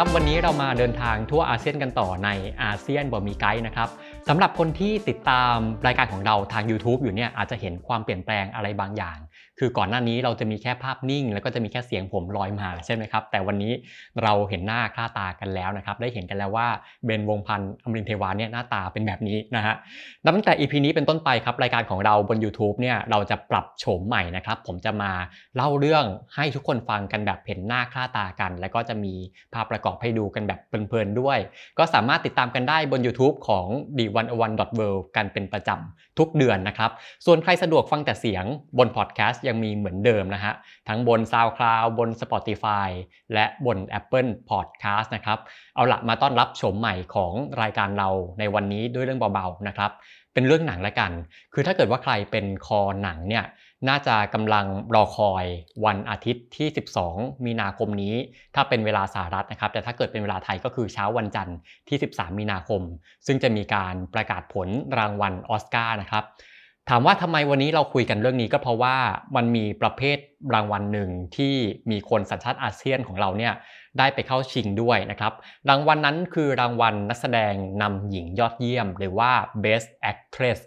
[0.00, 2.28] ครับ วันนี้เรามาเดินทางทั่วอาเซียนกันต่อใน
[2.62, 3.88] อาเซียนบอมีไกด์นะครับ
[4.28, 5.54] สำหรับคนที่ติดตาม
[5.86, 9.16] รายการของเราทาง YouTube อยู่เนี่ยอาจจะเห็นความเปลี่ยนแปลงอะไรบางอย่าง
[9.58, 13.72] คือก่อนหน้านี้เราจะมีแค่ภาพนิ่ง แล้วก็จะมีแค่เสียงผมลอยมาใช่ไหมครับ แต่วันนี้
[14.22, 16.68] เราเห็นหน้าค่าตากันแล้วนะครับ ได้เห็นกันแล้วว่า
[17.04, 19.74] เบนวงพันธ์อมรินเทวานเนี่ยหน้าตาเป็นแบบนี้นะฮะ
[20.24, 25.12] นับตั้งแต่ EP นี้เป็นต้นไปครับ รายการของเราบน YouTube เนี่ยเราจะปรับโฉมใหม่นะครับ ผมจะมา
[25.56, 26.04] เล่าเรื่อง
[26.36, 29.14] ให้ทุกคนฟังกันแบบเห็นหน้าค่าตากัน แล้วก็จะมี
[29.54, 31.38] ภาพประกอบให้ดูกันแบบเพลินๆด้วย
[31.78, 33.66] ก็สามารถติดตามกันได้บน YouTube ของ
[33.98, 36.90] d 1 1 w o r l d กันเป็นประจำทุกเดือนนะครับ
[37.26, 38.44] ส่วนใครสะดวกฟังแต่เสียง
[38.78, 40.54] บนพอดแคสต์ยังมีเหมือนเดิมนะฮะ
[40.88, 42.88] ทั้งบน SoundCloud บน Spotify
[43.34, 45.38] และบน Apple Podcast นะครับ
[45.74, 47.32] เอาละมาต้อนรับชมใหม่ของ
[47.62, 49.90] รายการเราในวันนี้ด้วยเรื่องเบาๆนะครับ
[50.34, 51.12] เป็นเรื่องหนังละกัน
[51.52, 53.44] คือถ้าเกิดว่าใครเป็นคอหนังเนี่ย
[53.88, 55.44] น่าจะกำลังรอคอย
[55.84, 56.68] วันอาทิตย์ที่
[57.04, 58.14] 12 มีนาคมนี้
[58.54, 61.56] ถ้าเป็นเวลาสหรัฐนะครับ แต่ถ้าเกิดเป็นเวลาไทยก็คือเช้าวันจันทร์
[61.88, 62.82] ที่ 13 มีนาคม
[63.26, 64.68] ซึ่งจะมีการประกาศผล
[64.98, 66.24] รางวัลออสการ์นะครับ
[66.88, 68.96] ถามว่าทำไมวันนี้เราคุยกันเรื่องนี้ก็เพราะว่า
[69.36, 70.18] มันมีประเภท
[70.54, 71.54] รางวัลหนึ่งที่
[71.90, 73.52] มีคนสัญชาติอาเซียนของเราเนี่ย
[73.98, 75.32] ได้ไปเข้าชิงด้วยนะครับ
[75.68, 79.30] รางวัลนนั้นคือรางวัลนักแสดงนำหญิงยอดเยี่ยม หรือว่า
[79.64, 80.58] Best Actress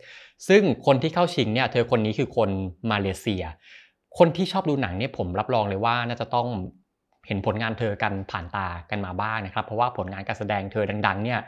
[0.48, 2.50] ซึ่งคนที่เข้าชิงเนี่ยเธอคนนี้คือคน
[2.92, 3.44] มาเลเซีย
[4.18, 6.48] คนที่ชอบดูหนังเนี่ยผมรับรองเลยว่าน่าจะต้อง
[7.28, 11.40] เห็นผลงานเธอกันผ่านตากันมาบ้างนะครับ เพราะว่าผลงานการแสดงเธอดังๆเนี่ย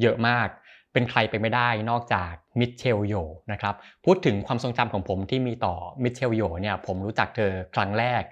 [0.00, 0.48] เยอะมาก
[0.92, 3.14] เป็นใครไปไม่ได้นอกจากมิเชลโย
[3.52, 8.22] นะครับพูดถึงความทรงจำของผมที่มีต่อมิเชลโยเนี่ยผมรู้จักเธอครั้งแรก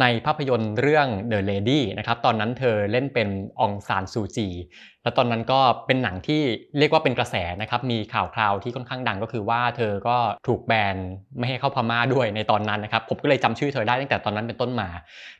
[0.00, 3.28] ในภาพยนตร์เรื่อง The Lady นะครับ ตอนนั้นเธอเล่นเป็น
[3.60, 4.48] องซานซูจี
[5.02, 6.42] แล้วตอนนั้นก็เป็นหนังที่
[6.78, 10.96] เรียกว่าเป็นกระแสนะครับ มีข่าวคราวที่ค่อนข้างดังก็คือว่าเธอก็ถูกแบน
[11.38, 14.88] ไม่ให้เข้าพม่าด้วยในตอนนั้นนะครับ ผมก็เลยจำชื่อเธอได้ตั้งแต่ตอนนั้นเป็นต้นมา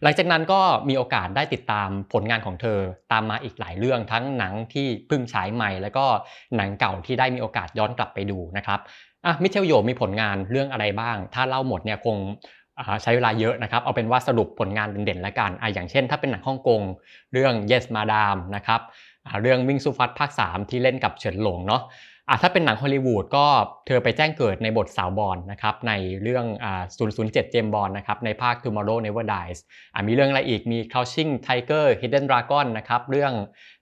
[0.02, 2.78] หลังจากนั้นก็มีโอกาสได้ติดตามผลงานของเธอ
[3.12, 6.06] ตามมาอีกหลายเรื่องทั้งหนังที่เพิ่งฉายใหม่ แล้วก็
[6.56, 8.80] หนังเก่าที่ได้มีโอกาสย้อนกลับไปดูนะครับ
[9.26, 12.16] อะมิเชลโยมีผลงานเรื่องอะไรบ้าง ถ้าเล่าหมดเนี่ยคง
[13.02, 16.80] ใช้เวลาเยอะนะครับ เอาเป็นว่าสรุปผลงานเด่นๆแล้วกันออย่างเช่น ถ้าเป็นหนังฮ่องกง
[17.32, 18.80] เรื่อง Yes Madam นะครับ
[19.42, 21.82] เรื่องวิ่งสู้ฟัดภาค 3 ที่เล่นกับเฉินหลงเนาะ
[22.28, 23.46] อะถ้าเป็นหนังฮอลลีวูดก็
[23.86, 25.92] เธอไปแจ้งเกิดในบทสาวบอลนะครับใน
[26.22, 26.82] เรื่องอ่า
[27.16, 29.58] 007 เจมบอลนะครับในภาค Tomorrow Never Dies
[29.94, 33.32] อะมีเรื่องอะไรอีกมี Crouching Tiger Hidden Dragon นะครับเรื่อง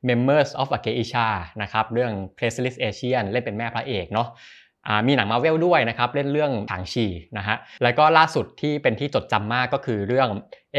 [0.09, 1.29] Members of a Geisha
[1.63, 4.29] นะครับเรื่อง Craigslist Asian เล่นเป็นแม่พระเอกเนาะ
[5.07, 7.07] มีหนังมาเวลด้วยนะครับเล่นเรื่องถางชี
[7.39, 10.29] นะฮะแล้วก็ล่าสุดที่เป็นที่จดจำมากก็คือเรื่อง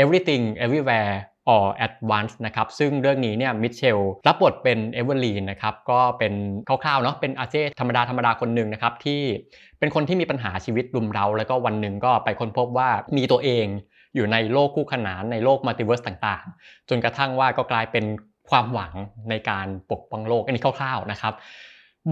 [0.02, 1.14] Everything Everywhere
[1.54, 6.34] All at Once นะครับซึ่งเรื่องนี้เนี่ยมิเชลรับบทเป็นเอเวอร์ลีนนะครับก็เป็น
[6.68, 9.22] คร่าวๆเนาะเป็นอาเจ๊ธรรมดาธรรมดาคนหนึ่งนะครับที่
[9.80, 13.66] เป็นคนที่มีปัญหาชีวิตรุมเร้าแล้วก็วันหนึ่งก็ไปค้นพบว่ามีตัวเอง
[14.16, 18.06] อยู่ในโลกคู่ขนานในโลก multiverse ต่างๆ จนกระทั่งว่าก็กลายเป็น
[18.50, 18.94] ความหวัง
[19.30, 21.34] ในการปกป้องโลกอันนี้คร่าวๆนะครับ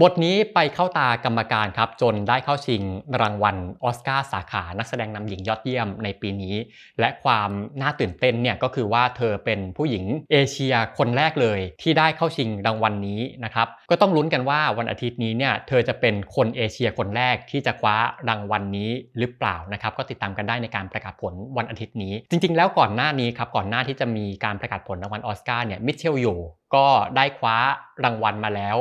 [0.02, 2.82] บทนี้ไปเข้าตากรรมการครับ จนได้เข้าชิง
[3.20, 6.54] รางวัลออสการ์สาขานักแสดงนำหญิงยอดเยี่ยมในปีนี้
[7.00, 7.50] และความ
[7.80, 17.96] น่าตื่นเต้นเนี่ยก็คือว่าเธอเป็นผู้หญิงเอเชียคนแรกเลย ที่ได้เข้าชิงรางวัลนี้นะครับก็ต้องลุ้นกันว่าวันอาทิตย์นี้เนี่ยเธอจะเป็นคนเอเชียคนแรกที่จะคว้า
[18.28, 26.28] รางวัลนี้หรือเปล่านะครับก็ติดตามกันได้ในการประกาศผลวันอาทิตย์นี้ จริง ๆ แล้วก่อนหน้านี้ครับก่อนหน้าที่จะมีการประกาศผลรางวัลออสการ์เนี่ยมิเชลโย
[26.74, 26.86] ก็
[27.16, 27.56] ได้คว้า
[28.04, 28.76] รางวัลมาแล้ว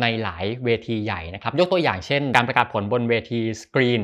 [0.00, 4.02] ในหลายเวทีใหญ่นะครับ ยกตัวอย่างเช่น การประกาศผลบนเวที Screen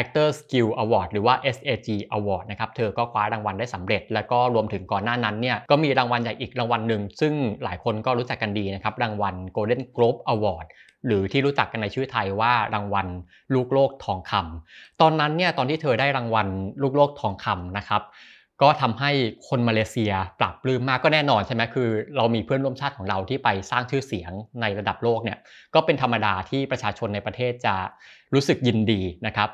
[0.00, 7.32] Actor Skill Award หรือว่า SAG Award นะครับ เธอก็คว้ารางวัลได้สำเร็จ แล้วก็รวมถึงก่อนหน้านั้นเนี่ย ก็มีรางวัลใหญ่อีกรางวัลหนึ่ง ซึ่ง
[7.64, 10.66] หลายคนก็รู้จักกันดีนะครับ รางวัล Golden Globe Award
[11.06, 13.06] หรือที่รู้จักกันในชื่อไทยว่ารางวัล
[13.54, 16.46] ลูกโลกทองคำตอนนั้นเนี่ย ตอนที่เธอได้รางวัล
[16.82, 18.02] ลูกโลกทองคำนะครับ
[18.62, 19.10] ก็ทำให้
[19.48, 25.38] คนมาเลเซียปรับปลื้มมากก็แน่นอนใช่ไหมคือ เรามีเพื่อนร่วมชาติของเราที่ไปสร้างชื่อเสียงในระดับโลกเนี่ย
[25.74, 27.74] ก็เป็นธรรมดาที่ประชาชนในประเทศจะ
[28.34, 29.48] รู้สึกยินดีนะครับ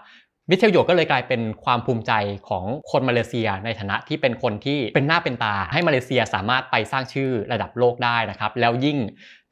[0.51, 2.13] มิเชลโยก็เลยกลายเป็นความภูมิใจ
[2.49, 8.99] ของคนมาเลเซีย ในฐานะที่เป็นคนที่เป็นหน้าเป็นตา ให้มาเลเซียสามารถไปสร้างชื่อระดับโลกได้นะครับ แล้วยิ่ง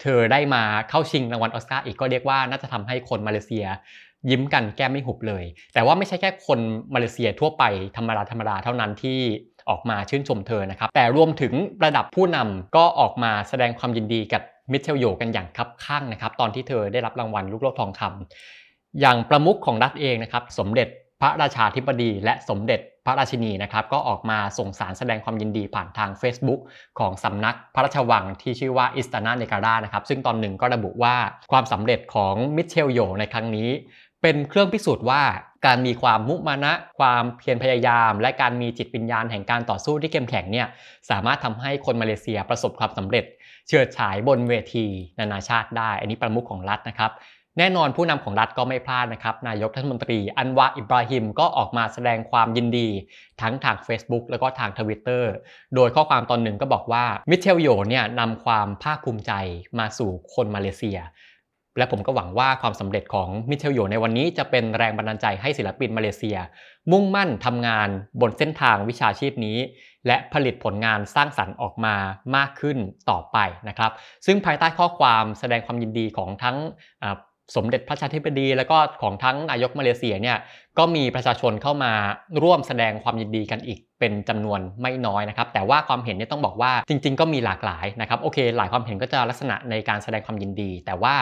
[0.03, 3.67] เธอได้มาเข้าชิงรางวัลออสการ์อีกก็เรียกว่าน่าจะทำให้คนมาเลเซีย
[4.31, 6.59] ยิ้มกันแก้มไม่หุบเลย แต่ว่าไม่ใช่แค่คน
[6.95, 7.65] มาเลเซียทั่วไป
[7.97, 9.19] ธรรมดาธรรมดาเท่านั้นที่
[9.71, 11.53] ออกมาชื่นชมเธอนะครับ แต่รวมถึง
[11.85, 14.43] ระดับผู้นำก็ออกมาแสดงความยินดีกับ
[14.73, 20.89] มิเชลโยกันอย่างคับข้างนะครับ ตอนที่เธอได้รับรางวัลลูกโลกทองคำอย่างประมุขของรัฐเองนะครับ สมเด็จ
[21.21, 26.61] พระราชาธิบดี และสมเด็จพระราชินีนะครับ ก็ออกมาส่งสารแสดงความยินดีผ่านทาง Facebook
[26.99, 31.15] ของสำนักพระราชวังที่ชื่อว่าอิสตานาเนการานะครับ ซึ่งตอนหนึ่งก็ระบุว่า
[31.53, 33.69] ความสำเร็จของมิเชลโยในครั้งนี้
[34.23, 35.23] เป็นเครื่องพิสูจน์ว่า
[35.67, 40.67] การมีความมุมานะ ความเพียรพยายาม และการมีจิตวิญญาณแห่งการต่อสู้ที่เข้มแข็งเนี่ย
[41.11, 43.25] สามารถทำให้คนมาเลเซียประสบความสำเร็จ
[43.69, 44.87] เฉิดฉายบนเวที
[45.19, 47.13] นานาชาติได้ อันนี้ประมุขของรัฐนะครับ
[47.59, 52.89] แน่นอนผู้นำของรัฐก็ไม่พลาดนะครับ นายกรัฐมนตรี อันวาอิบราฮิมก็ออกมาแสดงความยินดี
[53.41, 55.33] ทั้งทาง Facebook แล้วก็ทางทวิตเตอร์
[55.75, 59.33] โดยข้อความตอนหนึ่งก็บอกว่ามิเชลโยเนี่ยนำความภาคภูมิใจ
[59.79, 60.99] มาสู่คนมาเลเซีย
[61.79, 66.39] และผมก็หวังว่าความสำเร็จของมิเชลโยในวันนี้จะเป็นแรงบันดาลใจให้ศิลปินมาเลเซีย
[66.93, 67.89] มุ่งมั่นทำงาน
[68.21, 69.59] บนเส้นทางวิชาชีพนี้
[70.07, 71.97] และผลิตผลงานสร้างสรรค์ออกมา
[72.37, 72.79] มากขึ้น
[73.11, 73.39] ต่อไป
[73.69, 73.91] นะครับ
[74.27, 76.57] ซึ่งภายใต้ข้อความแสดงความยินดีของทั้ง
[77.55, 80.39] สมเด็จพระชาธิบดีแล้วก็ของทั้งนายกมาเลเซียเนี่ย
[80.79, 81.93] ก็มีประชาชนเข้ามา
[82.43, 91.15] ร่วมแสดงความยินดีกันอีกเป็นจำนวนไม่น้อยนะครับ แต่ว่าความเห็นเนี่ยต้องบอกว่าจริง ๆ ก็มีหลากหลายนะครับโอเค หลายความเห็นก็จะลักษณะในการแสดงความยินดี แต่ว่า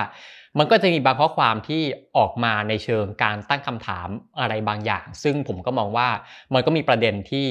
[0.58, 1.82] มันก็จะมีบางข้อความที่
[2.18, 4.08] ออกมาในเชิงการตั้งคำถาม
[4.40, 6.08] อะไรบางอย่าง ซึ่งผมก็มองว่า
[6.54, 7.46] มันก็มีประเด็นที่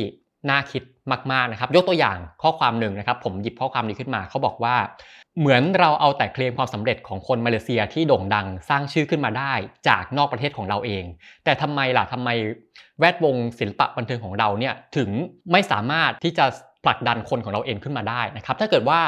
[0.50, 0.84] น่าคิด
[1.32, 4.76] มากๆนะครับ ยกตัวอย่างข้อความหนึ่งนะครับ ผมหยิบข้อความนี้ขึ้นมาเขาบอกว่า
[5.38, 9.54] เหมือนเราเอาแต่เคลมความสำเร็จของคนมาเลเซียที่โด่งดังสร้างชื่อขึ้นมาได้
[9.88, 11.04] จากนอกประเทศของเราเอง
[11.44, 12.30] แต่ทำไมล่ะทำไม
[13.00, 15.10] แวดวงศิลปะบันเทิงของเราเนี่ยถึง
[15.52, 16.46] ไม่สามารถที่จะ
[16.84, 19.02] ผลักดันคนของเราเองขึ้นมาได้นะครับ ถ้าเกิดว่า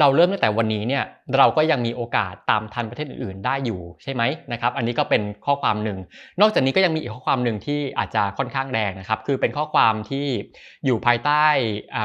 [0.00, 1.04] เราเริ่มตั้งแต่วันนี้เนี่ย
[1.36, 4.22] เราก็ยังมีโอกาสตามทันประเทศอื่นๆ ได้อยู่ใช่ไหม
[4.52, 5.98] นะครับ อันนี้ก็เป็นข้อความหนึ่ง
[6.40, 10.26] นอกจากนี้ก็ยังมีอีกข้อความหนึ่งที่อาจจะค่อนข้างแรงนะครับ คือเป็นข้อความที่
[10.86, 11.44] อยู่ภายใต้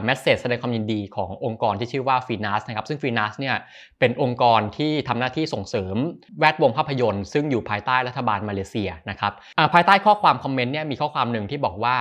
[0.05, 3.55] แมสเซจแสดงความยินดีขององค์กรที่ชื่อว่าฟีนัสนะครับ ซึ่งฟีนัสเนี่ย
[3.99, 5.95] เป็นองค์กรที่ทำหน้าที่ส่งเสริม
[6.39, 9.33] แวดวงภาพยนตร์ ซึ่งอยู่ภายใต้รัฐบาลมาเลเซียนะครับ
[9.73, 11.97] ภายใต้ข้อความคอมเมนต์เนี่ยมีข้อความหนึ่งที่บอกว่า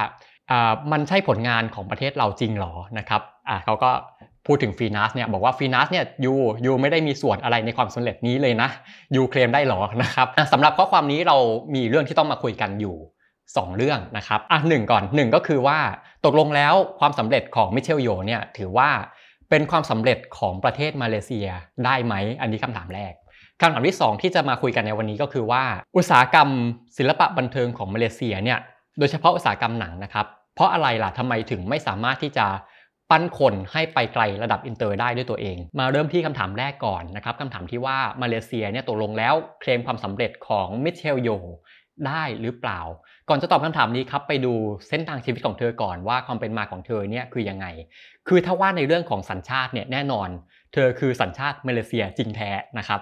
[0.93, 3.23] มันใช่ผลงานของประเทศเราจริงหรอนะครับ
[3.65, 3.91] เขาก็
[4.47, 6.35] พูดถึงฟีนัสเนี่ยบอกว่าฟีนัสเนี่ยยู
[6.67, 8.69] ยูไม่ได้มีส่วนอะไรในความสำเร็จนี้เลยนะ
[9.17, 11.37] ยูเคลมได้หรอนะครับสำหรับข้อความนี้เรา
[11.75, 12.97] มีเรื่องที่ต้องมาคุยกันอยู่
[13.41, 15.79] 2 เรื่องนะครับอะหนึ่งก่อนหนึ่งก็คือว่า
[16.25, 18.91] ตกลงแล้วความสำเร็จของมิเชลโยเนี่ยถือว่า
[19.51, 21.49] เป็นความสำเร็จของประเทศมาเลเซีย
[21.85, 23.13] ได้ไหมอันนี้คำถามแรก
[23.61, 25.63] คำถามที่ 2 ที่จะมาคุยกันในวันนี้ก็คือว่า
[25.97, 26.49] อุตสาหกรรม
[26.97, 28.59] ศิลปะบันเทิงของมาเลเซียเนี่ย
[28.99, 32.47] โดยเฉพาะอุตสาหกรรมหนังนะครับเพราะอะไรล่ะทำไมถึงไม่สามารถที่จะ
[33.11, 41.29] ปั้นคนให้ไปไกลระดับอินเตอร์ได้ด้วยตัวเอง มาเริ่มที่คำถามแรกก่อนนะครับคำถามที่ว่ามาเลเซียเนี่ยตกลงแล้วเคลมความสำเร็จของมิเชลโย
[42.07, 42.81] ได้หรือเปล่า
[43.29, 44.55] ก่อนจะตอบคำถามนี้ครับไปดู
[44.89, 47.67] เส้นทางชีวิตของเธอก่อนว่าความเป็นมาของเธอเนี่ยคือยังไง
[48.29, 50.29] คือถ้าว่าในเรื่องของสัญชาติเนี่ยแน่นอน
[50.73, 53.01] เธอคือสัญชาติมาเลเซียจริงแท้นะครับ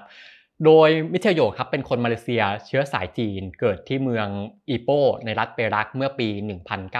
[0.64, 4.28] โดยมิเชลโยครับเป็นคนมาเลเซียเชื้อสายจีน เกิดที่เมือง
[4.70, 4.90] อีโป
[5.25, 6.28] ในรัฐเปรักเมื่อปี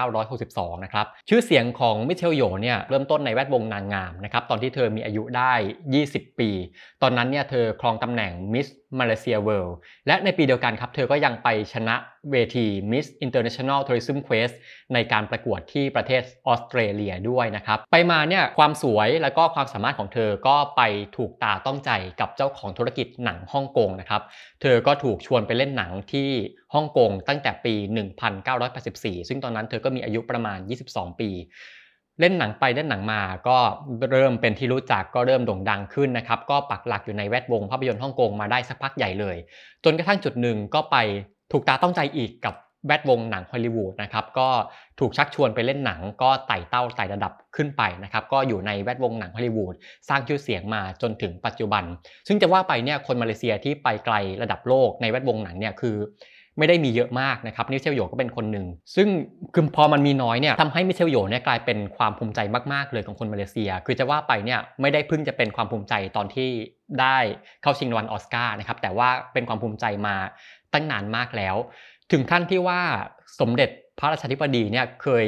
[0.07, 5.53] 1962 นะครับ ชื่อเสียงของมิเชลโยเนี่ยเริ่มต้นในแวดวงนางงามนะครับตอนที่เธอมีอายุได้
[5.95, 6.49] 20 ปี
[7.01, 8.67] ตอนนั้นเนี่ยเธอครองตำแหน่งมิส
[8.99, 9.75] มาเลเซียเวิลด์
[10.07, 11.95] และในปีเดียวกันครับ เธอก็ยังไปชนะ
[12.31, 14.55] เวที Miss International Tourism Quest
[14.93, 20.81] ในการประกวดที่ประเทศออสเตรเลียด้วยนะครับ ไปมาเนี่ยความสวยและก็ความสามารถของเธอก็ไป
[21.17, 24.21] ถูกตาต้องใจกับเจ้าของธุรกิจหนังฮ่องกงนะครับ
[24.61, 26.29] เธอก็ถูกชวนไปเล่นหนังที่
[26.73, 27.73] ฮ่องกงตั้งแต่ปี
[28.51, 30.59] 1984 ซึ่งตอนนั้นเธอก็มีอายุประมาณ
[30.89, 31.29] 22 ปี
[32.19, 33.57] เล่นหนังไปเล่นหนังมาก็
[34.11, 39.35] เริ่มเป็นที่รู้จักก็เริ่มโด่งดังขึ้นนะครับก็ปักหลักอยู่ในแวดวงภาพยนตร์ฮ่องกงมาได้สักพักใหญ่เลย
[39.83, 40.97] จนกระทั่งจุดหนึ่งก็ไป
[41.51, 42.55] ถูกตาต้องใจอีกกับ
[42.87, 44.47] แวดวงหนังฮอลลีวูดนะครับก็
[44.99, 49.73] ถูกชักชวนไปเล่นหนังก็ไต่เต้าไต่ระดับขึ้นไปนะครับก็อยู่ในแวดวงหนังฮอลลีวูด
[50.09, 51.83] สร้างชื่อเสียงมาจนถึงปัจจุบัน
[52.27, 55.95] ซึ่งจะว่าไปเนี่ยคนมาเลเซียที่ไปไกลระดับโลกในแวดวงหนังเนี่ยคือ
[56.59, 59.07] ไม่ได้มีเยอะมากนะครับมิเชลโยก็เป็นคนหนึ่งซึ่ง
[59.53, 62.39] คือพอมันมีน้อยเนี่ยทำให้มิเชลโยเนี่ยกลายเป็นความภูมิใจ
[62.73, 66.49] มากๆ เลยของคนมาเลเซีย คือจะว่าไปเนี่ยไม่ได้เพิ่งจะเป็นความภูมิใจตอนที่
[67.01, 67.17] ได้
[67.61, 70.15] เข้าชิงรางวัลออสการ์นะครับแต่ว่าเป็นความภูมิใจมา
[70.73, 71.55] ตั้งนานมากแล้ว
[72.11, 72.81] ถึงขั้นที่ว่า
[73.39, 75.27] สมเด็จพระราชาธิบดีเนี่ยเคย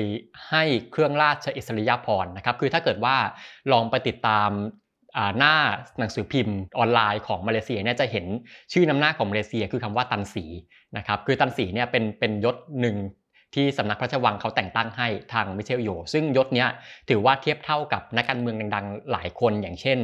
[0.49, 3.15] ให้เครื่องราชอิสริยาภรณ์นะครับคือถ้าเกิดว่า
[3.71, 4.49] ลองไปติดตาม
[5.37, 5.55] หน้า
[5.99, 8.25] หนังสือพิมพ์ออนไลน์ของมาเลเซียเนี่ยจะเห็น
[8.73, 10.45] ชื่อนำหน้าของมาเลเซียคือคำว่าตันสี
[10.97, 12.97] นะครับคือตันสีเนี่ยเป็นเป็นยศหนึ่ง
[13.55, 16.69] ที่สำนักพระราชวังเขาแต่งตั้งให้ทางมิเชลโย ซึ่งยศเนี้ย
[17.09, 19.99] ถือว่าเทียบเท่ากับนักการเมืองดังๆ หลายคนอย่างเช่น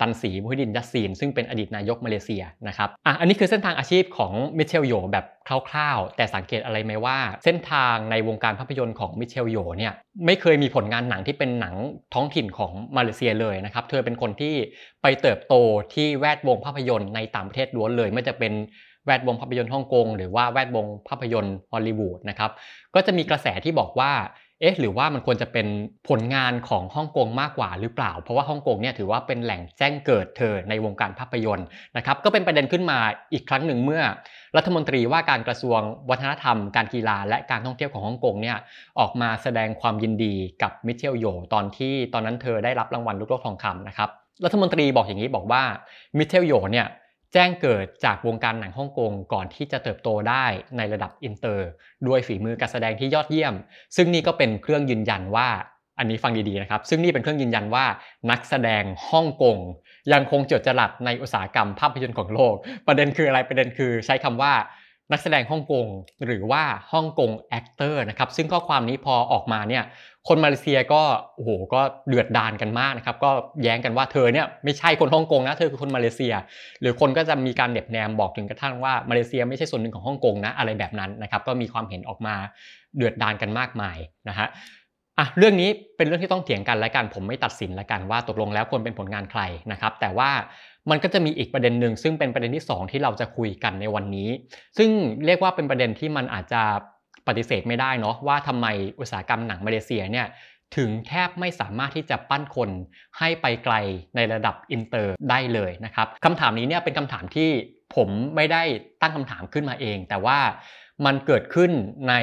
[0.00, 5.26] ตันสีมุฮิดินยัสซีน ซึ่งเป็นอดีตนายกมาเลเซียนะครับอะอันนี้คือเส้นทางอาชีพของมิเชลโยแบบ
[5.68, 9.92] คร่าวๆ แต่สังเกตอะไรไหมว่า เส้นทางในวงการภาพยนตร์ของมิเชลโยเนี่ย
[10.26, 11.74] ไม่เคยมีผลงานหนังที่เป็นหนัง
[12.14, 14.54] ท้องถิ่นของมาเลเซียเลยนะครับ เธอเป็นคนที่
[15.02, 15.54] ไปเติบโต
[15.94, 18.52] ที่แวดวงภาพยนตร์ในต่างประเทศล้วนเลย ไม่จะเป็น
[19.06, 22.50] แวดวงภาพยนตร์ฮ่องกงหรือว่าแวดวงภาพยนตร์ฮอลลีวูดนะครับ
[22.94, 24.12] ก็จะมีกระแสที่บอกว่า
[24.60, 25.66] เอ๊ะหรือว่ามันควรจะเป็น
[26.08, 32.98] ผลงานของฮ่องกงมากกว่าหรือเปล่า เพราะว่าฮ่องกงเนี่ยถือว่าเป็นแหล่งแจ้งเกิดเธอในวงการภาพยนตร์นะครับก็เป็นประเด็นขึ้นมา
[33.32, 34.02] อีกครั้งหนึ่งเมื่อ
[34.56, 38.56] รัฐมนตรีว่าการกระทรวงวัฒนธรรม การกีฬา และการท่องเที่ยวของฮ่องกงเนี่ย
[39.00, 44.10] ออกมาแสดงความยินดีกับมิเชลโยตอนที่ตอนนั้นเธอได้รับรางวัลลูกโลกทองคำนะครับ
[44.44, 45.62] รัฐมนตรีบอกอย่างนี้บอกว่า
[46.18, 46.86] มิเชลโยเนี่ย
[47.32, 50.44] แจ้งเกิดจากวงการหนังฮ่องกงก่อนที่จะเติบโตได้
[50.76, 51.68] ในระดับอินเตอร์
[52.06, 53.54] ด้วยฝีมือการแสดงที่ยอดเยี่ยม
[53.96, 55.48] ซึ่งนี่ก็เป็นเครื่องยืนยันว่า
[55.98, 57.84] อันนี้ฟังดีๆนะครับ ซึ่งนี่เป็นเครื่องยืนยันว่า
[58.30, 59.56] นักแสดงฮ่องกง
[60.12, 62.54] ยังคงเจิดจรัสในอุตสาหกรรมภาพยนตร์ของโลก
[62.86, 64.52] ประเด็นคืออะไรประเด็นคือใช้คำว่า
[65.12, 65.86] นักแสดงฮ่องกง
[66.26, 66.62] หรือว่า
[66.92, 69.84] Hong Kong actor นะครับซึ่งข้อความนี้พอออกมาเนี่ย
[70.28, 71.02] คนมาเลเซียก็
[71.34, 73.30] โอ้โหก็เดือดดานกันมากนะครับก็
[73.62, 76.34] แย้งกันว่าเธอเนี่ยไม่ใช่คนฮ่องกงนะเธอคือคนมาเลเซีย
[76.80, 82.34] หรือคนก็จะมีการเหน็บแนมบอกถึงกระทั่งว่ามาเลเซียไม่ใช่ส่วนหนึ่งของฮ่องกงนะอะไรแบบนั้นนะครับก็มีความเห็นออกมา
[82.96, 83.96] เดือดดานกันมากมาย
[84.28, 84.48] นะฮะ
[85.18, 90.30] อะเรื่องนี้เป็นเรื่องที่ต้องเถียงกันและกันผมไม่ตัดสินละกันว่าตกลงแล้วควรเป็นผลงานใครนะครับแต่ว่า
[90.90, 94.28] มันก็จะมีอีกประเด็นหนึ่งซึ่งเป็นประเด็นที่ 2 ที่เราจะคุยกันในวันนี้
[94.78, 94.90] ซึ่ง
[95.26, 96.62] เรียกว่าเป็นประเด็นที่มันอาจจะ
[97.28, 98.66] ปฏิเสธไม่ได้เนาะว่าทำไม
[99.00, 100.26] อุตสาหกรรมหนังมาเลเซียเนี่ย
[100.76, 102.70] ถึงแทบไม่สามารถที่จะปั้นคน
[103.18, 103.74] ให้ไปไกล
[104.16, 107.48] ในระดับอินเตอร์ได้เลยนะครับคำถามนี้เนี่ยเป็นคำถามที่
[107.96, 108.62] ผมไม่ได้
[109.00, 110.38] ตั้งคำถามขึ้นมาเอง แต่ว่า
[111.06, 111.70] มันเกิดขึ้น
[112.08, 112.14] ใน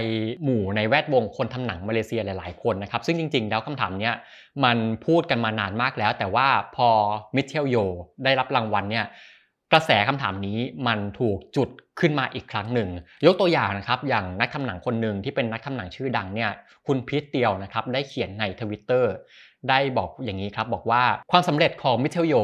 [0.43, 4.11] หมู่ในแวดวงคนทำหนังมาเลเซียหลาย ๆ คนนะครับ ซึ่งจริง ๆ แล้วคำถามนี้
[4.63, 6.89] มันพูดกันมานานมากแล้ว แต่ว่าพอ
[7.35, 7.77] มิเชลโย
[8.23, 9.05] ได้รับรางวัลเนี่ย
[9.71, 11.69] กระแสคำถามนี้มันถูกจุด
[11.99, 12.89] ขึ้นมาอีกครั้งหนึ่ง
[13.25, 16.51] ยกตัวอย่างนะครับอย่างนักทำหนังคนหนึ่งที่เป็นนักทำหนังชื่อดังเนี่ย
[16.87, 19.13] คุณพีทเตียวนะครับได้เขียนในทวิตเตอร์
[19.69, 22.35] ได้บอกอย่างนี้ครับบอกว่าความสำเร็จของมิเชลโย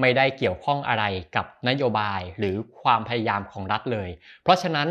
[0.00, 1.04] ไม่ได้เกี่ยวข้องอะไร
[1.36, 4.08] กับนโยบายหรือความพยายามของรัฐเลย
[4.42, 4.88] เพราะฉะนั้น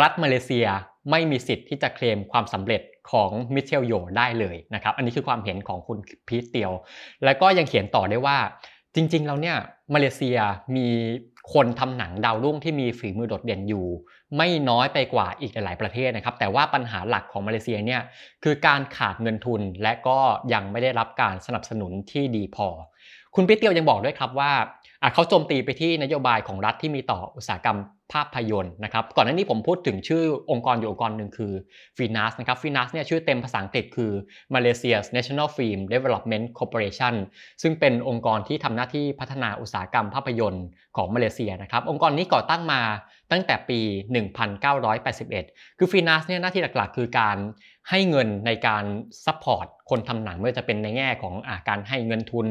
[0.00, 0.66] รัฐมาเลเซีย
[1.10, 6.72] ไม่มีสิทธิ์ที่จะเคลมความสำเร็จของมิเชลโยได้เลยนะครับ อันนี้คือความเห็นของคุณพีทเตียว
[7.24, 8.38] แล้วก็ยังเขียนต่อได้ว่า
[8.94, 9.56] จริงๆ แล้วเนี่ย
[9.94, 10.38] มาเลเซีย
[10.76, 10.88] มี
[11.54, 13.86] คนทำหนังดาวรุ่งที่มีฝีมือโดดเด่นอยู่
[14.36, 18.02] ไม่น้อยไปกว่าอีกหลายประเทศนะครับ แต่ว่าปัญหาหลักของมาเลเซียเนี่ย
[18.44, 20.18] คือการขาดเงินทุนและก็
[20.52, 22.68] ยังไม่ได้รับการสนับสนุนที่ดีพอ
[23.34, 24.52] คุณพิเตียวยังบอกด้วยครับว่า
[25.14, 27.78] เขาโจมตีไปที่นโยบายของรัฐที่มีต่ออุตสาหกรรม
[28.12, 31.52] ภาพยนตร์นะครับ ก่อนหน้านี้ผมพูดถึงชื่อองค์กรอยู่องค์กรหนึ่งคือ
[31.96, 34.12] FINAS นะครับ FINAS เนี่ยชื่อเต็มภาษาอังกฤษคือ
[34.54, 37.14] Malaysia National Film Development Corporation
[37.62, 42.80] ซึ่งเป็นองค์กรที่ทำหน้าที่พัฒนาอุตสาหกรรมภาพยนตร์ของมาเลเซียนะครับ องค์กรนี้ก่อตั้งมา
[43.32, 43.80] ตั้งแต่ปี
[44.60, 47.36] 1981 คือ FINAS เนี่ยหน้าที่หลักๆ คือการ
[47.90, 48.84] ให้เงินในการ
[49.26, 52.46] support คนทำหนังไม่ว่าจะเป็นในแง่ของอาการให้เงินทุน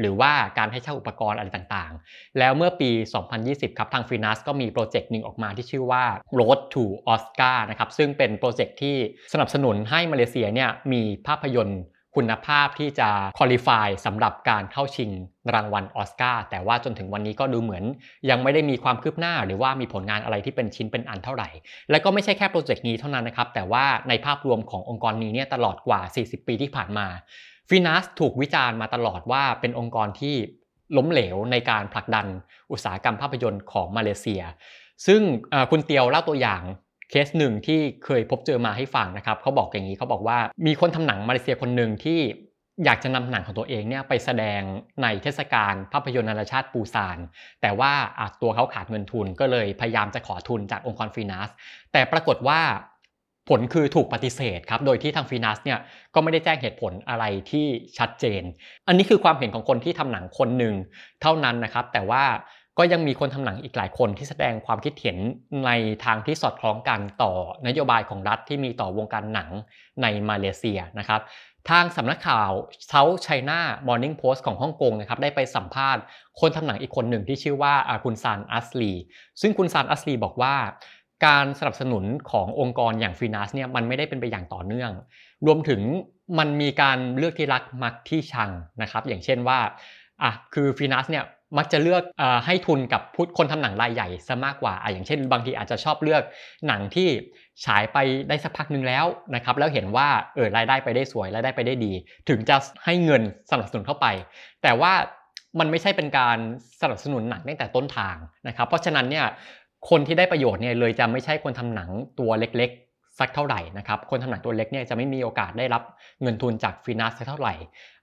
[0.00, 2.90] หรือว่าการให้เช่าอุปกรณ์อะไรต่างๆ แล้วเมื่อปี
[3.34, 6.04] 2020 ครับ ทาง FINAS ก็มีโปรเจกต์หนึ่งออกมาที่ชื่อว่า
[6.38, 8.96] Road to Oscar นะครับ ซึ่งเป็นโปรเจกต์ที่
[9.32, 11.82] สนับสนุนให้มาเลเซียเนี่ยมีภาพยนตร์
[12.16, 13.08] คุณภาพที่จะ
[13.38, 15.10] qualify สำหรับการเข้าชิง
[15.54, 17.84] รางวัลออสการ์แต่ว่าจนถึงวันนี้ก็ดูเหมือน
[18.30, 21.48] ยังไม่ได้มีความคืบหน้า หรือว่ามีผลงานอะไรที่เป็นชิ้นเป็นอันเท่าไหร่
[21.90, 27.06] และก็ไม่ใช่แค่โปรเจกต์นี้เท่านั้นนะครับ แต่ว่าในภาพรวมขององค์กรนี้เนี่ยตลอดกว่า 40 ปีที่ผ่านมา
[27.74, 30.36] ฟินัสถูกวิจารณ์มาตลอดว่าเป็นองค์กรที่
[30.96, 32.26] ล้มเหลวในการผลักดัน
[32.72, 34.42] อุตสาหกรรมภาพยนตร์ของมาเลเซีย
[35.06, 35.20] ซึ่ง
[35.70, 36.62] คุณเตียวเล่าตัวอย่าง
[37.10, 42.20] เคสหนึ่งที่เคยพบเจอมาให้ฟังนะครับเขาบอกอย่างนี้เขาบอกว่ามีคนทำหนังมาเลเซียคนหนึ่งที่
[42.84, 44.60] อยากจะนำหนังของตัวเองเนี่ยไปแสดง
[45.02, 47.18] ในเทศกาลภาพยนตร์นานาชาติปูซาน
[47.62, 47.92] แต่ว่า
[48.42, 51.48] ตัวเขาขาดเงินทุนก็เลยพยายามจะขอทุนจากองค์กรฟินัส
[51.92, 52.60] แต่ปรากฏว่า
[53.48, 55.78] ผลคือถูกปฏิเสธครับ โดยที่ทางฟีนัสเนี่ย
[56.14, 57.66] ก็ไม่ได้แจ้งเหตุผลอะไรที่
[57.98, 58.42] ชัดเจน
[58.86, 60.74] อันนี้คือความเห็นของคนที่ทำหนังคนหนึ่ง
[61.22, 62.24] เท่านั้นนะครับ แต่ว่า
[62.78, 65.16] ก็ยังมีคนทำหนังอีกหลายคนที่แสดงความคิดเห็น
[65.66, 65.70] ใน
[66.04, 67.32] ทางที่สอดคล้องกันต่อ
[67.66, 69.48] นโยบายของรัฐที่มีต่อวงการหนัง
[70.02, 71.20] ในมาเลเซียนะครับ
[71.70, 72.50] ทางสำนักข่าว
[72.90, 73.58] South China
[73.88, 76.02] Morning Post ของฮ่องกงนะครับได้ไปสัมภาษณ์
[76.40, 78.92] คนทำหนังอีกคนหนึ่งที่ชื่อว่าคุณซานอัสลี
[79.40, 80.54] ซึ่งคุณซานอัสลีบอกว่า
[81.26, 84.90] การสนับสนุนขององค์กรอย่างฟีนัสเนี่ยมันไม่ได้เป็นไปอย่างต่อเนื่อง
[85.46, 85.80] รวมถึง
[86.38, 88.50] มันมีการเลือกที่รักมักที่ชัง
[88.82, 89.58] นะครับ อย่างเช่นว่า
[90.22, 91.24] อะคือฟีนัสเนี่ย
[91.58, 96.22] มักจะเลือกอให้ทุนกับพุทคนทำหนังรายใหญ่ซะมากกว่าอะอย่างเช่น บางทีอาจจะชอบเลือก
[96.66, 97.08] หนังที่
[97.64, 97.98] ฉายไป
[98.28, 101.92] ได้สักพักหนึ่งแล้วนะครับ แล้วเห็นว่าเออรายได้ไปได้สวยรายได้ไปได้ดี
[102.28, 104.06] ถึงจะให้เงินสนับสนุนเข้าไป
[104.62, 104.92] แต่ว่า
[105.60, 106.38] มันไม่ใช่เป็นการ
[106.80, 108.16] สนับสนุนหนังตั้งแต่ต้นทาง
[108.48, 109.26] นะครับ เพราะฉะนั้นเนี่ย
[109.90, 115.82] คนที่ได้ประโยชน์เนี่ยเลยจะไม่ใช่คนทำหนังตัวเล็กๆ สักเท่าไหร่นะครับ คนทำหนังตัวเล็กเนี่ยจะไม่มีโอกาสได้รับ
[116.22, 117.54] เงินทุนจากฟรีนัสสักเท่าไหร่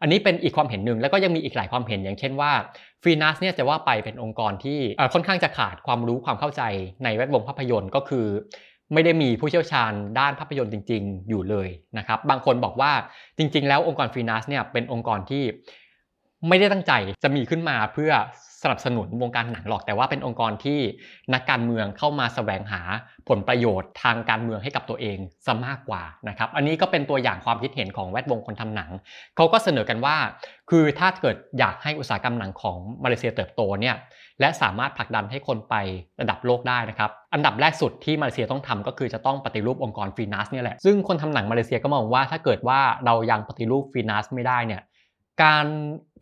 [0.02, 2.52] อันนี้เป็นอีกความเห็นหนึ่งแล้วก็ยังมีอีกหลายความเห็นอย่างเช่นว่า
[3.02, 4.80] ฟรีนัสเนี่ยจะว่าไปเป็นองค์กรที่
[5.14, 6.62] ค่อนข้างจะขาดความรู้ความเข้าใจ
[7.04, 8.26] ในแวดวงภาพยนตร์ก็คือ
[8.94, 11.68] ไม่ได้มีผู้เชี่ยวชาญด้านภาพยนตร์จริง ๆ อยู่เลย
[11.98, 12.92] นะครับ บางคนบอกว่า
[13.38, 15.44] จริง ๆ แล้วองค์กรฟรีนัสเนี่ยเป็นองค์กรที่
[16.48, 16.94] ไม่ได้ตั้งใจ
[17.24, 18.12] จะมีขึ้นมาเพื่อ
[18.64, 20.80] สนับสนุนวงการหนังหรอกแต่ว่าเป็นองค์กรที่
[21.34, 22.82] นักการเมืองเข้ามาสแสวงหา
[23.30, 28.92] ผลประโยชน์ทางการเมืองให้กับตัวเองซะมากกว่านะครับอันนี้ก็เป็นตัวอย่างความคิดเห็นของแวดวงคนทำหนัง
[29.36, 30.16] เขาก็เสนอกันว่า
[30.70, 33.96] คือถ้าเกิดอยากให้อุตสาหกรรมหนังของมาเลเซียเติบโตเนี่ย
[34.40, 35.76] และสามารถผลักดันให้คนไป
[36.20, 44.82] ระดับโลกได้นะครับอันดับแรกสุดที่มาเลเซียต้องทำก็คือจะต้องปฏิรูปองค์กร FINAS เนี่ยแหละซึ่งคนทำหนังมาเลเซียก็มองว่าถ้าเกิดว่าเรายังปฏิรูป FINAS ไม่ได้เนี่ย
[45.44, 45.66] การ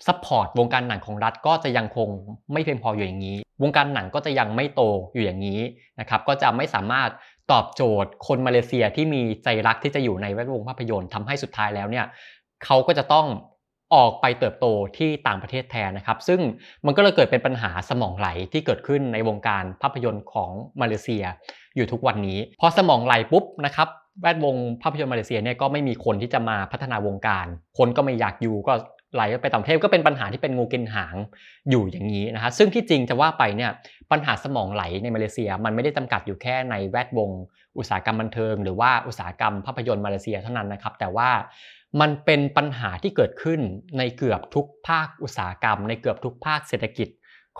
[0.07, 2.09] support วงการหนังของรัฐก็จะยังคง
[2.53, 4.81] ไม่เพียงพออยู่อย่างนี้ วงการหนังก็จะยังไม่โต
[5.13, 5.61] อยู่อย่างนี้
[5.99, 7.09] นะครับ ก็จะไม่สามารถ
[7.51, 12.05] ตอบโจทย์คนมาเลเซียที่มีใจรักที่จะอยู่ในแวดวงภาพยนตร์ทำให้สุดท้ายแล้วเนี่ย
[12.65, 13.27] เขาก็จะต้อง
[13.95, 14.65] ออกไปเติบโต
[14.97, 16.39] ที่ต่างประเทศแทนนะครับ ซึ่ง
[16.85, 21.23] มันก็เลยเกิดเป็นปัญหาสมองไหลที่เกิดขึ้นในวงการภาพยนตร์ของมาเลเซีย
[21.75, 23.87] อยู่ทุกวันนี้พอสมองไหลปุ๊บนะครับ
[24.21, 27.45] แวดวงภาพยนตร์มาเลเซียเนี่ยก็ไม่มีคนที่จะมาพัฒนาวงการ
[27.77, 28.73] คนก็ไม่อยากอยู่ก็
[29.13, 31.15] ไหลไปต่างประเทศก็เป็นปัญหาที่เป็นงูกินหาง
[31.69, 33.71] อยู่อย่างนี้นะฮะซึ่งที่จริงจะว่าไปเนี่ย
[34.11, 37.29] ปัญหาสมองไหลในมาเลเซีย มันไม่ได้จำกัดอยู่แค่ในแวดวง
[37.77, 41.29] อุตสาหกรรมบันเทิง หรือว่าอุตสาหกรรมภาพยนตร์มาเลเซียเท่านั้นนะครับ แต่ว่า
[42.01, 43.59] มันเป็นปัญหาที่เกิดขึ้น
[43.97, 47.09] ในเกือบทุกภาคอุตสาหกรรม ในเกือบทุกภาคเศรษฐกิจ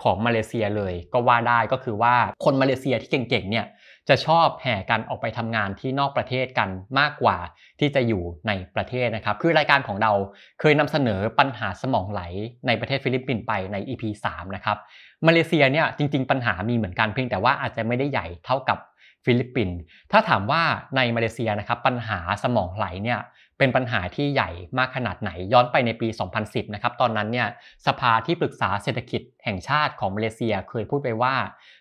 [0.02, 2.14] ของมาเลเซียเลยก็ว่าได้ก็คือว่า
[2.44, 3.66] คนมาเลเซียที่เก่งๆเนี่ย
[4.08, 7.36] จะชอบแห่กันออกไปทำงานที่นอกประเทศกันมากกว่า
[7.80, 10.12] ที่จะอยู่ในประเทศนะครับ คือรายการของเรา
[10.60, 12.22] เคยนำเสนอปัญหาสมองไหล
[12.66, 14.78] ในประเทศฟิลิปปินส์ไปใน EP 3 นะครับ
[15.26, 18.78] มาเลเซียเนี่ยจริง ๆ ปัญหามีเหมือนกันเพียงแต่ว่าอาจจะไม่ได้ใหญ่เท่ากับ
[19.24, 19.76] ฟิลิปปินส์
[20.12, 20.62] ถ้าถามว่า
[20.96, 23.20] ในมาเลเซียนะครับปัญหาสมองไหลเนี่ย
[23.58, 26.08] เป็นปัญหาที่ใหญ่มากขนาดไหนย้อนไปในปี
[26.40, 27.48] 2010 นะครับ ตอนนั้นเนี่ย
[27.86, 31.34] สภาที่ปรึกษาเศรษฐกิจแห่งชาติของมาเลเซียเคยพูดไปว่า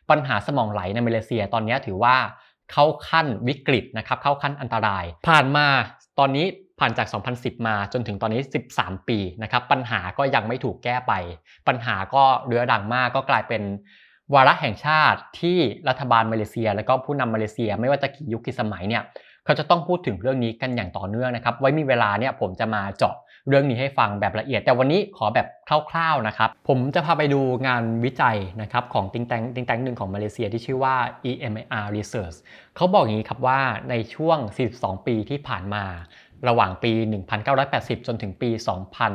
[0.10, 2.16] ปัญหาสมองไหลในมาเลเซียตอนนี้ถือว่า
[2.72, 5.68] เข้าขั้นวิกฤตนะครับเข้าขั้นอันตราย ผ่านมา
[6.20, 6.46] ตอนนี้
[6.80, 8.42] ผ่านจาก 2010 มาจนถึงตอนนี้
[8.74, 11.14] 13 ปีนะครับปัญหาก็ยังไม่ถูกแก้ไป
[11.68, 13.64] ปัญหาก็เรื้อรังมากก็กลายเป็น
[14.34, 15.58] วาระแห่งชาติที่
[15.90, 19.04] รัฐบาลมาเลเซีย และก็ผู้นำมาเลเซีย ไม่ว่าจะกี่ยุคกี่สมัยเนี่ย
[19.48, 23.16] เขาจะต้องพูดถึงเรื่องนี้กันอย่างต่อเนื่องนะครับ ไว้มีเวลาเนี่ยผมจะมาเจาะ
[23.50, 25.48] เรื่องนี้ให้ฟังแบบละเอียด แต่วันนี้ขอแบบ
[25.90, 30.96] คร่าวๆนะครับ ผมจะพาไปดูงานวิจัยนะครับของติงแตงติงแตงหนึ่งของมาเลเซียที่ชื่อว่า
[31.30, 32.38] EMR Research
[32.76, 34.38] เขาบอกอย่างนี้ครับว่าในช่วง
[34.74, 35.84] 42 ปีที่ผ่านมา
[36.48, 36.92] ระหว่างปี
[37.50, 38.50] 1980 จนถึงปี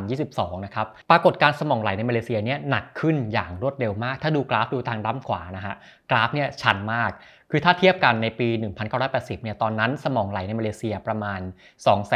[0.01, 5.75] 2022 นะครับ ปรากฏการสมองไหลในมาเลเซียเนี่ยหนักขึ้นอย่างรวดเร็วมาก ถ้าดูกราฟดูทางด้านขวานะฮะ
[6.11, 7.13] กราฟเนี่ยชันมาก
[7.55, 8.49] คือถ้าเทียบกันในปี
[8.97, 11.41] 1980 เนี่ย ตอนนั้นสมองไหลในมาเลเซียประมาณ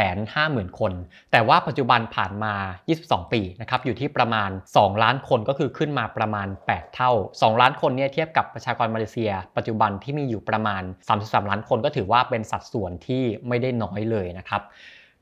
[0.01, 0.93] 250,000 คน
[1.31, 2.53] แต่ว่าปัจจุบันผ่านมา
[2.93, 10.83] 22 ปีนะครับ อยู่ที่ประมาณ 2 ล้านคนก็คือขึ้นมาประมาณ 8 เท่า 2 ล้านคนเนี่ยเทียบกับประชากรมาเลเซีย ปัจจุบันที่มีอยู่ประมาณ
[11.17, 14.61] 33 ล้านคนก็ถือว่าเป็นสัดส่วนที่ไม่ได้น้อยเลยนะครับ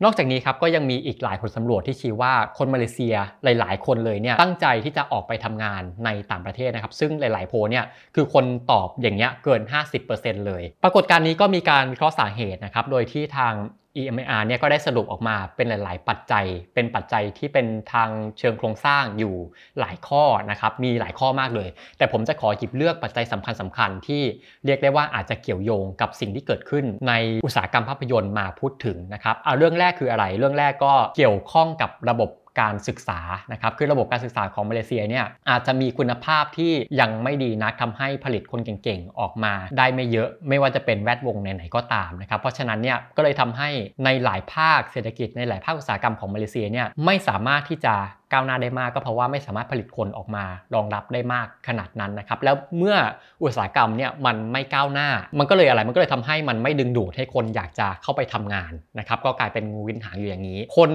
[0.04, 9.62] นอกจากนี้ครับก็ยังมีอีกหลายผลสำรวจที่ชี้ว่าคนมาเลเซียหลาย ๆ คนเลยเนี่ยตั้งใจที่จะออกไปทำงานในต่างประเทศนะครับ ซึ่งหลาย ๆ โพเนี่ยคือคนตอบอย่างเงี้ยเกิน
[10.06, 13.54] 50%เลย ปรากฏการณ์นี้ก็มีการวิเคราะห์สาเหตุนะครับโดยที่ทาง
[14.02, 19.36] EMR เนี่ยก็ได้สรุปออกมาเป็นหลาย ๆ ปัจจัย เป็นปัจจัยที่เป็นทางเชิงโครงสร้างอยู่
[19.80, 24.24] หลายข้อนะครับ มีหลายข้อมากเลย แต่ผมจะขอหยิบเลือกปัจจัยสำคัญสำคัญที่
[24.66, 27.14] เรียกได้ว่าอาจจะเกี่ยวโยงกับสิ่งที่เกิดขึ้นใน
[27.46, 32.30] อุตสาหกรรมภาพยนตร์มาพูดถึงนะครับ เอาเรื่องแรกคืออะไร เรื่องแรกก็เกี่ยวข้องกับระบบ
[32.60, 33.20] การศึกษา
[33.52, 43.70] นะครับคือระบบการศึกษาของมาเลเซียเนี่ยอาจจะมีคุณภาพที่ยังไม่ดีนักทำให้ผลิตคนเก่งๆออกมา ได้ไม่เยอะไม่ว่าจะเป็นแวดวงไหนๆก็ตามนะครับเพราะฉะนั้นเนี่ยก็เลยทำให้
[44.06, 47.96] ในหลายภาคเศรษฐกิจในหลายภาคอุตสาหกรรมของมาเลเซียเนี่ยไม่สามารถที่จะ
[48.32, 52.96] ก้าวหน้าได้มากก็เพราะว่าไม่สามารถผลิตคนออกมารองรับได้มากขนาดนั้นนะครับแล้วเมื่อ
[53.44, 55.10] อุตสาหกรรมเนี่ยมันไม่ก้าวหน้า
[55.40, 60.90] มันก็เลยอะไรมันก็เลยทำให้มันไม่ดึงดูดให้คนอยากจะเข้าไปทำงานนะครับก็กลายเป็นงูวินหางอยู่อย่างนี้ คน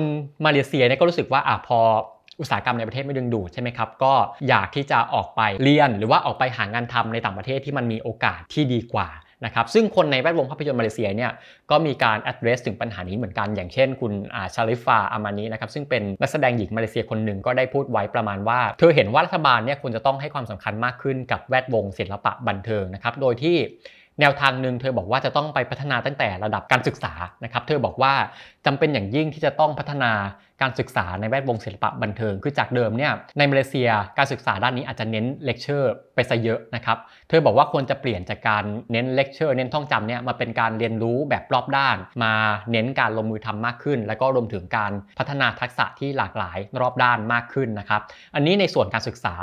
[0.44, 1.78] มาเลเซียเนี่ยก็รู้สึกว่าอะพอ
[2.40, 4.12] อุตสาหกรรมในประเทศไม่ดึงดูดใช่ไหมครับ ก็
[4.48, 9.08] อยากที่จะออกไปเรียน หรือว่าออกไปหางานทำในต่างประเทศที่มันมีโอกาสที่ดีกว่า
[9.44, 11.30] นะครับซึ่งคนในแวดวงภาพยนตร์มาเลเซียเนี่ย
[11.70, 23.58] ก็มีการ address ถึงปัญหานี้เหมือนกัน อย่างเช่น คุณอาชาลิฟาอามานีนะครับซึ่งเป็นนักแสดงหญิงมาเลเซียคนหนึ่งก็ได้พูดไว้ประมาณว่า เธอเห็นว่ารัฐบาลเนี่ยควรจะต้องให้ความสำคัญมากขึ้นกับแวดวงศิลปะบันเทิงนะครับโดยที่
[24.20, 27.12] แนวทางหนึ่งเธอบอกว่าจะต้องไปพัฒนาตั้งแต่ระดับการศึกษา
[27.44, 28.12] นะครับ เธอบอกว่า
[28.66, 30.12] จำเป็นอย่างยิ่งที่จะต้องพัฒนา
[30.62, 42.32] การศึกษาในแวดวงศิลปะบันเทิง คือจากเดิมเนี่ยในมาเลเซียการศึกษาด้านนี้อาจจะเน้นเลคเชอร์ไปซะเยอะนะครับ เธอบอกว่าควรจะเปลี่ยนจากการเน้นเลคเชอร์เน้นท่องจำเนี่ยมาเป็นการเรียนรู้แบบรอบด้าน มา
[42.72, 48.00] เน้นการลงมือทำมากขึ้น แล้วก็รวมถึงการพัฒนาทักษะที่หลากหลายรอบด้านมากขึ้นนะครับ
[48.34, 49.34] อันนี้ในส่วนการศึกษา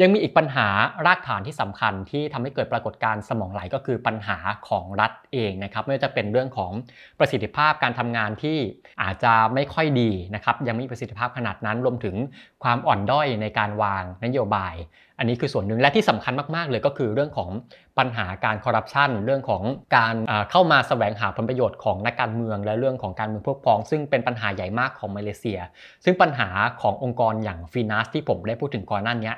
[0.00, 0.68] ยังมีอีกปัญหา
[1.06, 4.36] รากฐานที่สำคัญที่ทำให้เกิดปรากฏการณ์สมองไหลก็คือปัญหา
[4.68, 6.72] ของรัฐเองนะครับไม่ว่าจะเป็นเรื่องของ
[7.18, 8.58] ประสิทธิภาพการทำงานที่
[9.02, 12.16] อาจจะไม่ค่อยดีนะครับยังไม่มีประสิทธิภาพขนาดนั้นรวมถึง
[12.62, 14.74] ความอ่อนด้อยในการวางนโยบาย
[15.18, 17.50] อันนี้คือส่วนหนึ่งและที่สำคัญมาก ๆ เลยก็คือเรื่องของ
[17.98, 19.62] ปัญหาการคอร์รัปชันเรื่องของ
[19.96, 20.14] การ
[20.50, 25.60] เข้ามาแสวงหาผลประโยชน์ของนักการเมือง และเรื่องของการเมืองพวกพ้อง ซึ่งเป็นปัญหาใหญ่มากของมาเลเซีย
[26.04, 26.48] ซึ่งปัญหา
[26.82, 29.32] ขององค์กรอย่างฟีนัสที่ผมได้พูดถึงก่อนหน้านี้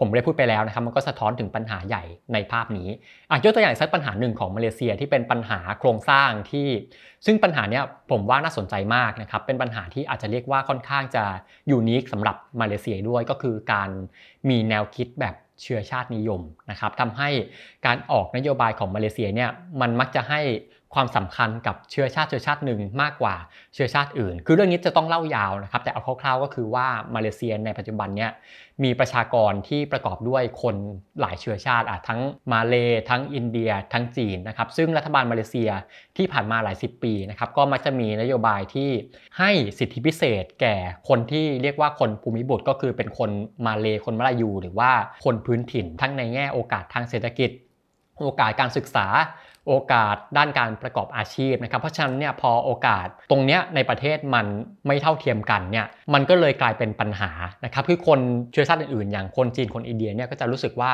[0.00, 2.88] ผมได้พูดไปแล้วนะครับมันก็สะท้อนถึงปัญหาใหญ่ในภาพนี้
[3.30, 6.68] อะยกตัวอย่างสักปัญหาหนึ่งของมาเลเซียที่เป็นปัญหาโครงสร้างที่
[7.26, 11.24] ซึ่งปัญหาเนี้ยผมว่าน่าสนใจมากนะครับเป็นปัญหาที่อาจจะเรียกว่าค่อนข้างจะ
[11.70, 13.90] ยูนิคสำหรับมาเลเซียด้วยก็คือการ
[14.48, 17.28] มีแนวคิดแบบเชื้อชาตินิยมนะครับทำให้
[17.86, 20.40] การออกนโยบายของมาเลเซียเนี่ยมันมักจะให้
[20.94, 23.34] ความสำคัญกับเชื้อชาติเชื้อชาติหนึ่งมากกว่า
[23.74, 28.30] เชื้อชาติอื่น คือเรื่องนี้จะต้องเล่ายาวนะครับ แต่เอาคร่าวๆก็คือว่ามาเลเซียในปัจจุบันเนี่ย
[28.84, 30.76] มีประชากรที่ประกอบด้วยคน
[31.20, 32.20] หลายเชื้อชาติอะทั้ง
[32.52, 32.74] มาเล
[33.10, 35.70] ทั้งอินเดีย ทั้งจีนนะครับซึ่งรัฐบาลมาเลเซีย
[36.16, 38.90] ที่ผ่านมาหลายสิบปีนะครับก็มักจะมีนโยบายที่
[39.38, 40.76] ให้สิทธิพิเศษแก่
[41.08, 43.30] คนที่เรียกว่าคนภูมิบุตรก็คือเป็นคน
[43.66, 44.90] มาเลคนมาลายู หรือว่า
[45.24, 47.50] คนพื้นถิ่นทั้งในแง่โอกาสทางเศรษฐกิจ
[48.22, 49.06] โอกาสการศึกษา
[49.68, 54.46] โอกาสด้านการประกอบอาชีพนะครับ เพราะฉะนั้นเนี่ยพอโอกาสตรงเนี้ยในประเทศมัน
[54.86, 57.30] ไม่เท่าเทียมกันเนี่ยมันก็เลยกลายเป็นปัญหา
[57.64, 58.18] นะครับคือคน
[58.52, 60.92] เชื้อชาติอื่นๆ อย่างคนจีนคนอินเดียเนี่ยก็จะรู้สึกว่า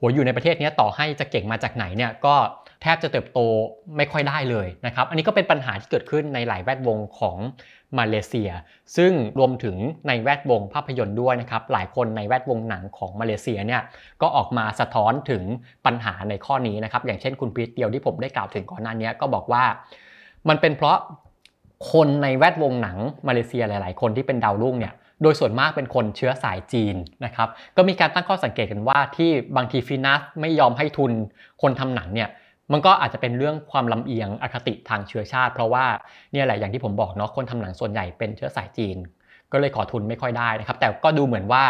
[0.00, 2.34] หัวอยู่ในประเทศนี้ต่อให้จะเก่งมาจากไหนเนี่ยก็
[2.82, 3.40] แทบจะเติบโต
[3.96, 7.36] ไม่ค่อยได้เลยนะครับ อันนี้ก็เป็นปัญหาที่เกิดขึ้นในหลายแวดวงของ
[7.98, 8.50] มาเลเซีย
[8.96, 9.76] ซึ่งรวมถึง
[10.08, 13.82] ในแวดวงภาพยนตร์ด้วยนะครับ หลายคนในแวดวงหนังของมาเลเซียเนี่ย
[14.22, 15.42] ก็ออกมาสะท้อนถึง
[15.86, 19.64] ปัญหาในข้อนี้นะครับ อย่างเช่นคุณพีทเดียวที่ผมได้กล่าวถึงก่อนหน้านี้ก็บอกว่า
[20.48, 20.96] มันเป็นเพราะ
[21.92, 31.12] คนในแวดวงหนังมาเลเซียหลาย ๆ คนที่เป็นดาวรุ่งเนี่ยโดยส่วนมากเป็นคนเชื้อสายจีนนะครับ ก็มีการตั้งข้อสังเกตกันว่าที่บางทีฟินัสไม่ยอมให้ทุน
[31.62, 32.28] คนทำหนังเนี่ย
[32.72, 35.84] มันก็อาจจะเป็นเรื่องความลำเอียงอคติทางเชื้อชาติ เพราะว่า
[36.32, 38.96] เนี่ยแหละอย่างที่ผมบอกเนาะคนทำหนังส่วนใหญ่เป็นเชื้อสายจีน
[39.52, 41.62] ก็เลยขอทุนไม่ค่อยได้นะครับ แต่ก็ดูเหมือนว่า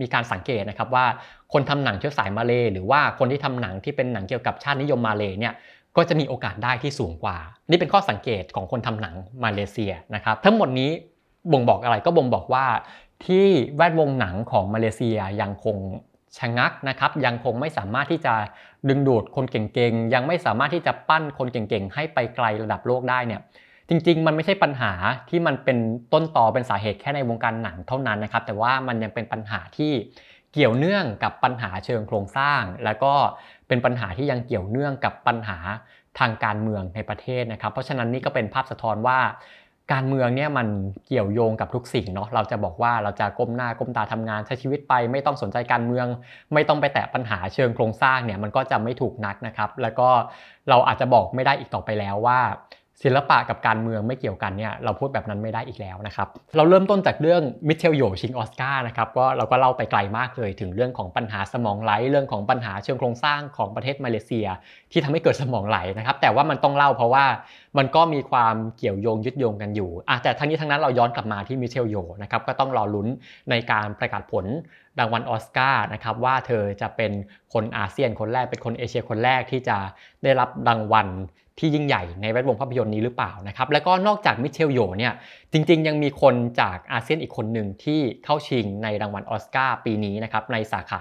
[0.00, 1.06] มีการสังเกตนะครับว่า
[1.52, 5.54] คนทำหนังเชื้อสายมาเล หรือว่าคนที่ทำหนังที่เป็นหนังเกี่ยวกับชาตินิยมมาเลเนี่ย
[5.96, 7.36] ก็จะมีโอกาสได้ที่สูงกว่า
[7.70, 9.14] นี่เป็นข้อสังเกตของคนทำหนัง
[9.44, 10.90] มาเลเซียนะครับ ทั้งหมดนี้
[11.52, 12.66] บ่งบอกอะไรก็บ่งบอกว่า
[13.26, 15.76] ที่แวดวงหนังของมาเลเซียยังคง
[16.38, 18.34] ชะงักนะครับยังคงไม่สามารถที่จะ
[18.88, 23.40] ดึงดูดคนเก่งๆ ยังไม่สามารถที่จะปั้นคนเก่งๆ ให้ไปไกลระดับโลกได้เนี่ย
[23.88, 24.92] จริงๆ มันไม่ใช่ปัญหา
[25.28, 25.78] ที่มันเป็น
[26.12, 29.92] ต้นต่อเป็นสาเหตุแค่ในวงการหนังเท่านั้นนะครับ แต่ว่ามันยังเป็นปัญหาที่
[30.52, 33.12] เกี่ยวเนื่องกับปัญหาเชิงโครงสร้าง แล้วก็
[33.68, 35.58] เป็นปัญหาที่ยังเกี่ยวเนื่องกับปัญหา
[36.18, 39.18] ทางการเมืองในประเทศนะครับ เพราะฉะนั้นนี่ก็เป็นภาพสะท้อนว่า
[39.92, 40.68] การเมืองเนี่ยมัน
[41.06, 46.06] เกี่ยวโยงกับทุกสิ่งเนาะเราจะบอกว่าเราจะก้มหน้าก้มตาทำงานใช้ชีวิตไป ไม่ต้องสนใจการเมือง
[46.54, 50.08] ไม่ต้องไปแตะปัญหาเชิงโครงสร้างเนี่ยมันก็จะไม่ถูกนักนะครับ แล้วก็
[50.68, 52.40] เราอาจจะบอกไม่ได้อีกต่อไปแล้วว่า
[53.02, 64.46] ศิลปะกับการเมืองไม่เกี่ยวกันเนี่ยเราพูดแบบนั้นไม่ได้อีกแล้วนะครับ เราเริ่มต้นจากเรื่องมิเชลโยชิงออสการ์นะครับก็เราก็เล่าไปไกลมากเลยถึงเรื่องของปัญหาสมองไหลเรื่องของปัญหาเชิงโครงสร้างของประเทศมาเลเซีย
[64.92, 67.24] ที่ทำให้เกิดสมองไหลนะครับ แต่ว่ามันต้องเล่าเพราะว่า
[67.78, 73.08] มันก็มีความเกี่ยวโยงยึดโยงกันอยู่อะแต่ทั้งนี้ทั้งนั้นเราย้อนกลับมาที่มิเชลโยนะครับก็ต้องรอลุ้น
[73.50, 74.46] ในการประกาศผล
[74.98, 77.12] รางวัลออสการ์นะครับว่าเธอจะเป็น
[77.52, 79.76] คนอาเซียนคนแรกเป็นคนเอเชียคนแรกที่จะ
[80.22, 81.08] ได้รับรางวัล
[81.58, 85.12] ที่ยิ่งใหญ่ในแวดวงภาพยนตร์นี้หรือเปล่านะครับแล้วก็นอกจากมิเชลโยเนี่ย
[85.52, 91.00] จริงๆ ยังมีคนจากอาเซียนอีกคนหนึ่งที่เข้าชิงในรางวัลออสการ์ปีนี้นะครับในสาขา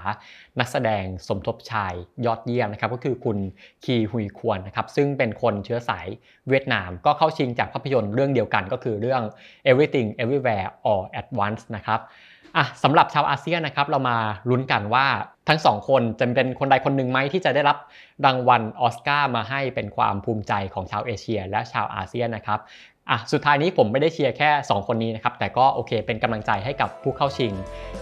[0.60, 1.94] นักแสดงสมทบชาย
[2.26, 3.38] ยอดเยี่ยมนะครับก็คือคุณ
[3.84, 6.08] คีฮุยควรนะครับซึ่งเป็นคนเชื้อสาย
[6.50, 9.22] เวียดนาม ก็เข้าชิงจากภาพยนตร์เรื่องเดียวกันก็คือเรื่อง
[9.70, 12.02] Everything Everywhere All at Once นะครับ
[12.58, 14.18] อะสำหรับชาวอาเซียนนะครับเรามา
[14.50, 15.06] ลุ้นกันว่า
[15.50, 17.78] ทั้งสองคนจะเป็นคนใดคนหนึ่งไหมที่จะได้รับ
[18.26, 22.60] รางวัลออสการ์มาให้เป็นความภูมิใจของชาวเอเชีย และชาวอาเซียนนะครับ
[23.10, 27.54] อะสุดท้ายนี้ผมไม่ได้เชียร์แค่ 2 คนนี้นะครับ แต่ก็โอเคเป็นกำลังใจให้กับผู้เข้าชิง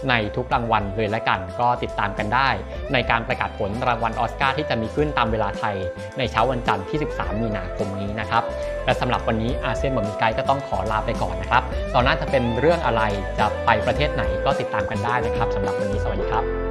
[0.08, 2.48] ในทุกรางวัลเลยละกัน ก็ติดตามกันได้
[2.92, 5.76] ในการประกาศผลรางวัลออสการ์ที่จะมีขึ้นตามเวลาไทย
[6.18, 8.42] ในเช้าวันจันทร์ที่ 13 มีนาคมนี้นะครับ
[8.84, 11.62] และสำหรับวันนี้อาเซียนบ่มีไกด์ก็ต้องขอลาไปก่อนนะครับ
[11.94, 13.02] ตอนหน้าจะเป็นเรื่องอะไร
[13.38, 16.63] จะไปประเทศไหนก็ติดตามกันได้นะครับสำหรับวันนี้สวัสดีครับ